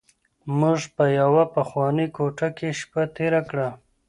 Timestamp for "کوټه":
2.15-2.49